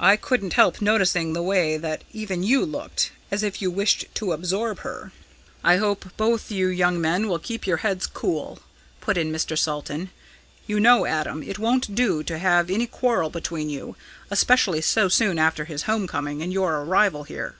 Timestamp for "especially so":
14.30-15.10